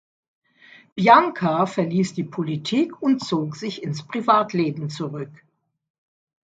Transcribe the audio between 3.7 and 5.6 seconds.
ins Privatleben zurück.